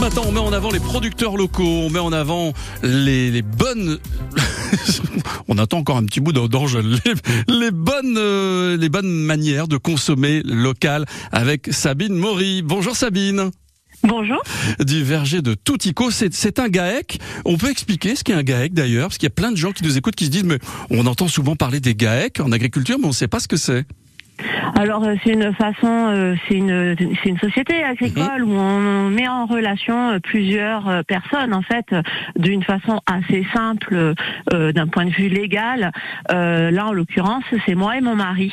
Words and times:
Matin, 0.00 0.22
on 0.26 0.32
met 0.32 0.40
en 0.40 0.54
avant 0.54 0.70
les 0.70 0.80
producteurs 0.80 1.36
locaux, 1.36 1.62
on 1.62 1.90
met 1.90 1.98
en 1.98 2.10
avant 2.10 2.54
les, 2.82 3.30
les 3.30 3.42
bonnes. 3.42 3.98
on 5.48 5.58
attend 5.58 5.76
encore 5.76 5.98
un 5.98 6.04
petit 6.06 6.20
bout 6.20 6.32
d'enjeu. 6.32 6.80
Les, 7.48 7.54
les, 7.54 7.70
bonnes, 7.70 8.16
euh, 8.16 8.78
les 8.78 8.88
bonnes 8.88 9.10
manières 9.10 9.68
de 9.68 9.76
consommer 9.76 10.42
local 10.42 11.04
avec 11.32 11.68
Sabine 11.70 12.14
Maury. 12.14 12.62
Bonjour 12.62 12.96
Sabine. 12.96 13.50
Bonjour. 14.02 14.42
Du 14.82 15.04
verger 15.04 15.42
de 15.42 15.52
Toutico, 15.52 16.10
c'est 16.10 16.58
un 16.58 16.68
GAEC. 16.68 17.20
On 17.44 17.58
peut 17.58 17.70
expliquer 17.70 18.16
ce 18.16 18.24
qu'est 18.24 18.32
un 18.32 18.42
GAEC 18.42 18.72
d'ailleurs, 18.72 19.08
parce 19.08 19.18
qu'il 19.18 19.26
y 19.26 19.32
a 19.32 19.34
plein 19.34 19.52
de 19.52 19.58
gens 19.58 19.72
qui 19.72 19.84
nous 19.84 19.98
écoutent 19.98 20.16
qui 20.16 20.24
se 20.24 20.30
disent 20.30 20.44
mais 20.44 20.58
on 20.88 21.06
entend 21.06 21.28
souvent 21.28 21.56
parler 21.56 21.80
des 21.80 21.94
GAEC 21.94 22.40
en 22.40 22.52
agriculture, 22.52 22.98
mais 22.98 23.04
on 23.04 23.08
ne 23.08 23.14
sait 23.14 23.28
pas 23.28 23.40
ce 23.40 23.48
que 23.48 23.58
c'est. 23.58 23.84
Alors 24.76 25.04
euh, 25.04 25.14
c'est 25.24 25.32
une 25.32 25.52
façon, 25.52 25.86
euh, 25.86 26.34
c'est 26.48 26.54
une 26.54 26.96
c'est 27.22 27.28
une 27.28 27.38
société 27.38 27.82
agricole 27.82 28.44
où 28.44 28.52
on 28.52 29.10
met 29.10 29.28
en 29.28 29.46
relation 29.46 30.12
euh, 30.12 30.18
plusieurs 30.20 31.04
personnes 31.06 31.52
en 31.52 31.62
fait 31.62 31.86
d'une 32.36 32.62
façon 32.62 33.00
assez 33.06 33.46
simple 33.54 34.14
d'un 34.50 34.86
point 34.86 35.04
de 35.04 35.10
vue 35.10 35.28
légal. 35.28 35.92
là 36.28 36.86
en 36.86 36.92
l'occurrence 36.92 37.44
c'est 37.66 37.74
moi 37.74 37.96
et 37.96 38.00
mon 38.00 38.16
mari. 38.16 38.52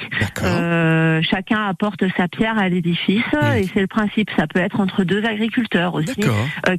chacun 1.22 1.68
apporte 1.68 2.04
sa 2.16 2.28
pierre 2.28 2.58
à 2.58 2.70
l'édifice 2.70 3.24
et 3.56 3.68
c'est 3.74 3.82
le 3.82 3.88
principe. 3.88 4.30
Ça 4.38 4.48
peut 4.48 4.60
être 4.60 4.80
entre 4.80 5.04
deux 5.04 5.24
agriculteurs 5.24 5.96
aussi 5.96 6.16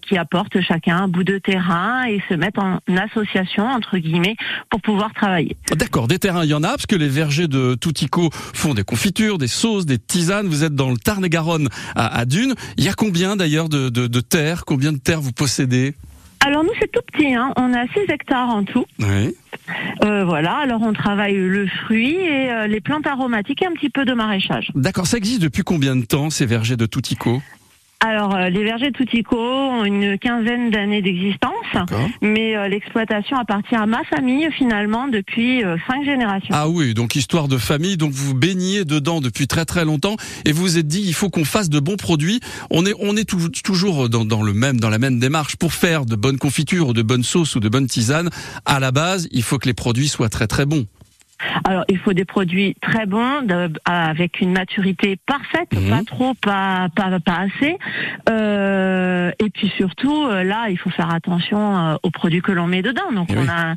qui 0.02 0.18
apportent 0.18 0.60
chacun 0.60 0.96
un 0.98 1.08
bout 1.08 1.24
de 1.24 1.38
terrain 1.38 2.04
et 2.04 2.22
se 2.28 2.34
mettent 2.34 2.58
en 2.58 2.78
association 2.96 3.66
entre 3.66 3.98
guillemets 3.98 4.36
pour 4.70 4.80
pouvoir 4.80 5.12
travailler. 5.14 5.56
D'accord, 5.74 6.08
des 6.08 6.18
terrains 6.18 6.44
il 6.44 6.50
y 6.50 6.54
en 6.54 6.62
a 6.62 6.70
parce 6.70 6.86
que 6.86 6.96
les 6.96 7.08
vergers 7.08 7.48
de 7.48 7.74
Toutico 7.74 8.30
font 8.32 8.74
des 8.74 8.84
confitures, 8.98 9.38
des 9.38 9.46
sauces, 9.46 9.86
des 9.86 10.00
tisanes. 10.00 10.48
Vous 10.48 10.64
êtes 10.64 10.74
dans 10.74 10.90
le 10.90 10.96
Tarn-et-Garonne 10.96 11.68
à, 11.94 12.24
Dune. 12.24 12.54
Il 12.78 12.82
y 12.82 12.88
a 12.88 12.94
combien 12.94 13.36
d'ailleurs 13.36 13.68
de, 13.68 13.90
de, 13.90 14.20
terres? 14.20 14.64
Combien 14.64 14.92
de 14.92 14.98
terres 14.98 15.20
vous 15.20 15.30
possédez? 15.30 15.94
Alors 16.44 16.64
nous 16.64 16.72
c'est 16.80 16.90
tout 16.90 17.00
petit, 17.12 17.34
hein. 17.34 17.52
on 17.56 17.74
a 17.74 17.86
6 17.86 18.10
hectares 18.10 18.48
en 18.48 18.64
tout. 18.64 18.86
Oui. 18.98 19.36
Euh, 20.04 20.24
voilà, 20.24 20.56
alors 20.56 20.82
on 20.82 20.92
travaille 20.92 21.36
le 21.36 21.66
fruit 21.66 22.14
et 22.14 22.50
euh, 22.50 22.66
les 22.66 22.80
plantes 22.80 23.06
aromatiques 23.06 23.62
et 23.62 23.66
un 23.66 23.72
petit 23.72 23.90
peu 23.90 24.04
de 24.04 24.14
maraîchage. 24.14 24.70
D'accord, 24.74 25.06
ça 25.06 25.16
existe 25.16 25.42
depuis 25.42 25.62
combien 25.62 25.94
de 25.94 26.04
temps 26.04 26.30
ces 26.30 26.46
vergers 26.46 26.76
de 26.76 26.86
Toutico? 26.86 27.40
Alors, 28.00 28.36
euh, 28.36 28.48
les 28.48 28.62
vergers 28.62 28.90
de 28.90 28.96
Toutico 28.96 29.36
ont 29.36 29.84
une 29.84 30.18
quinzaine 30.18 30.70
d'années 30.70 31.02
d'existence, 31.02 31.57
mais 32.22 32.56
euh, 32.56 32.68
l'exploitation 32.68 33.36
appartient 33.36 33.74
à 33.74 33.86
ma 33.86 34.04
famille 34.04 34.48
finalement 34.52 35.08
depuis 35.08 35.64
euh, 35.64 35.76
cinq 35.88 36.04
générations. 36.04 36.52
Ah 36.52 36.68
oui, 36.68 36.94
donc 36.94 37.16
histoire 37.16 37.48
de 37.48 37.58
famille, 37.58 37.96
donc 37.96 38.12
vous 38.12 38.34
baignez 38.34 38.84
dedans 38.84 39.20
depuis 39.20 39.46
très 39.46 39.64
très 39.64 39.84
longtemps 39.84 40.16
et 40.44 40.52
vous 40.52 40.62
vous 40.62 40.78
êtes 40.78 40.86
dit 40.86 41.02
il 41.04 41.14
faut 41.14 41.30
qu'on 41.30 41.44
fasse 41.44 41.68
de 41.68 41.80
bons 41.80 41.96
produits. 41.96 42.40
On 42.70 42.86
est 42.86 42.94
on 43.00 43.16
est 43.16 43.28
toujours 43.62 44.08
dans, 44.08 44.24
dans, 44.24 44.42
le 44.42 44.52
même 44.52 44.80
dans 44.80 44.90
la 44.90 44.98
même 44.98 45.18
démarche 45.18 45.56
pour 45.56 45.72
faire 45.72 46.04
de 46.04 46.16
bonnes 46.16 46.38
confitures, 46.38 46.88
ou 46.88 46.92
de 46.92 47.02
bonnes 47.02 47.24
sauces 47.24 47.56
ou 47.56 47.60
de 47.60 47.68
bonnes 47.68 47.86
tisanes. 47.86 48.30
À 48.64 48.80
la 48.80 48.90
base, 48.90 49.28
il 49.32 49.42
faut 49.42 49.58
que 49.58 49.66
les 49.66 49.74
produits 49.74 50.08
soient 50.08 50.28
très 50.28 50.46
très 50.46 50.66
bons. 50.66 50.86
Alors, 51.64 51.84
il 51.88 51.98
faut 51.98 52.12
des 52.12 52.24
produits 52.24 52.74
très 52.80 53.06
bons, 53.06 53.46
avec 53.84 54.40
une 54.40 54.52
maturité 54.52 55.16
parfaite, 55.26 55.72
mhm. 55.72 55.88
pas 55.88 56.02
trop, 56.04 56.34
pas 56.34 56.88
pas, 56.94 57.20
pas 57.20 57.46
assez. 57.46 57.78
Euh, 58.28 59.07
et 59.38 59.50
puis 59.50 59.72
surtout, 59.76 60.24
euh, 60.24 60.42
là, 60.42 60.68
il 60.70 60.78
faut 60.78 60.90
faire 60.90 61.12
attention 61.12 61.76
euh, 61.76 61.96
aux 62.02 62.10
produits 62.10 62.42
que 62.42 62.52
l'on 62.52 62.66
met 62.66 62.82
dedans. 62.82 63.12
Donc, 63.14 63.28
on 63.30 63.48
a 63.48 63.74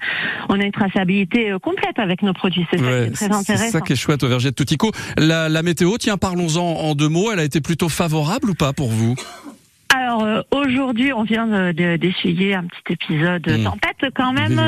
on 0.50 0.60
a 0.60 0.64
une 0.64 0.72
traçabilité 0.72 1.54
complète 1.62 1.98
avec 1.98 2.22
nos 2.22 2.34
produits. 2.34 2.66
C'est 2.72 2.78
ça 2.78 2.84
qui 2.84 2.90
est 2.90 3.12
très 3.12 3.26
intéressant. 3.26 3.66
C'est 3.66 3.72
ça 3.72 3.82
qui 3.82 3.94
est 3.94 3.96
chouette 3.96 4.24
au 4.24 4.28
verger 4.28 4.52
de 4.52 4.56
Toutico. 4.56 4.92
La, 5.18 5.50
la 5.50 5.64
météo, 5.64 5.98
tiens, 5.98 6.18
parlons-en 6.18 6.62
en 6.62 6.96
deux 6.96 7.10
mots. 7.10 7.32
Elle 7.32 7.40
a 7.40 7.44
été 7.44 7.62
plutôt 7.62 7.90
favorable 7.90 8.50
ou 8.50 8.54
pas 8.54 8.74
pour 8.74 8.90
vous? 8.90 9.16
Alors 10.12 10.26
euh, 10.26 10.42
aujourd'hui, 10.52 11.14
on 11.14 11.23
vient 11.23 11.72
d'essuyer 11.72 12.54
un 12.54 12.66
petit 12.66 12.94
épisode 12.94 13.44
de 13.44 13.56
mmh. 13.56 13.64
tempête 13.64 14.14
quand 14.14 14.34
même 14.34 14.59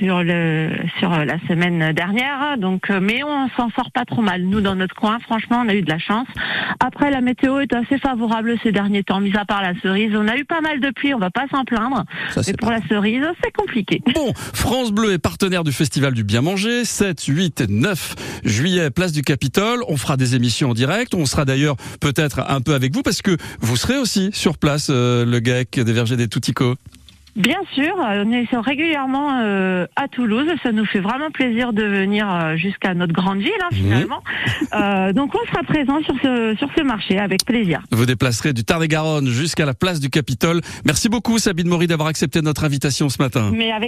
le, 0.00 0.70
sur 0.98 1.10
la 1.10 1.38
semaine 1.46 1.92
dernière. 1.92 2.58
Donc, 2.58 2.90
euh, 2.90 2.98
mais 3.00 3.22
on 3.22 3.48
s'en 3.56 3.70
sort 3.70 3.92
pas 3.92 4.04
trop 4.04 4.22
mal. 4.22 4.42
Nous, 4.42 4.60
dans 4.60 4.74
notre 4.74 4.96
coin, 4.96 5.20
franchement, 5.20 5.62
on 5.64 5.68
a 5.68 5.74
eu 5.74 5.82
de 5.82 5.88
la 5.88 6.00
chance. 6.00 6.26
Après, 6.80 7.12
la 7.12 7.20
météo 7.20 7.60
est 7.60 7.72
assez 7.72 7.98
favorable 7.98 8.56
ces 8.64 8.72
derniers 8.72 9.04
temps, 9.04 9.20
mis 9.20 9.36
à 9.36 9.44
part 9.44 9.62
la 9.62 9.78
cerise. 9.80 10.10
On 10.16 10.26
a 10.26 10.36
eu 10.36 10.44
pas 10.44 10.60
mal 10.60 10.80
de 10.80 10.90
pluie, 10.90 11.14
on 11.14 11.18
va 11.18 11.30
pas 11.30 11.46
s'en 11.48 11.64
plaindre. 11.64 12.04
mais 12.36 12.54
pour 12.54 12.72
la 12.72 12.80
cerise, 12.88 13.24
c'est 13.42 13.52
compliqué. 13.52 14.02
Bon, 14.14 14.32
France 14.34 14.90
Bleu 14.90 15.12
est 15.12 15.18
partenaire 15.18 15.62
du 15.62 15.70
Festival 15.70 16.12
du 16.12 16.24
Bien 16.24 16.40
Manger, 16.40 16.84
7, 16.84 17.22
8 17.24 17.60
et 17.60 17.66
9 17.68 18.42
juillet, 18.44 18.90
place 18.90 19.12
du 19.12 19.22
Capitole. 19.22 19.80
On 19.86 19.96
fera 19.96 20.16
des 20.16 20.34
émissions 20.34 20.70
en 20.70 20.74
direct. 20.74 21.14
On 21.14 21.24
sera 21.24 21.44
d'ailleurs 21.44 21.76
peut-être 22.00 22.40
un 22.48 22.60
peu 22.60 22.74
avec 22.74 22.92
vous 22.94 23.02
parce 23.02 23.22
que 23.22 23.36
vous 23.60 23.76
serez 23.76 23.98
aussi 23.98 24.30
sur 24.32 24.58
place 24.58 24.87
euh, 24.90 25.24
le 25.24 25.40
GAEC 25.40 25.80
des 25.80 25.92
Vergers 25.92 26.16
des 26.16 26.28
Touticots 26.28 26.76
Bien 27.36 27.60
sûr, 27.72 27.94
on 27.96 28.32
est 28.32 28.48
régulièrement 28.52 29.38
euh, 29.40 29.86
à 29.94 30.08
Toulouse. 30.08 30.48
Ça 30.64 30.72
nous 30.72 30.84
fait 30.84 30.98
vraiment 30.98 31.30
plaisir 31.30 31.72
de 31.72 31.84
venir 31.84 32.28
euh, 32.28 32.56
jusqu'à 32.56 32.94
notre 32.94 33.12
grande 33.12 33.38
ville, 33.38 33.52
hein, 33.62 33.68
finalement. 33.72 34.22
donc 35.12 35.32
on 35.36 35.46
sera 35.46 35.62
présent 35.62 36.00
sur 36.02 36.14
ce, 36.20 36.56
sur 36.58 36.68
ce 36.76 36.82
marché 36.82 37.16
avec 37.16 37.44
plaisir. 37.44 37.80
Vous 37.92 38.06
déplacerez 38.06 38.52
du 38.52 38.64
Tarn-et-Garonne 38.64 39.28
jusqu'à 39.28 39.66
la 39.66 39.74
place 39.74 40.00
du 40.00 40.10
Capitole. 40.10 40.62
Merci 40.84 41.08
beaucoup 41.08 41.38
Sabine 41.38 41.68
Maury 41.68 41.86
d'avoir 41.86 42.08
accepté 42.08 42.42
notre 42.42 42.64
invitation 42.64 43.08
ce 43.08 43.22
matin. 43.22 43.52
Mais 43.54 43.70
avec 43.70 43.86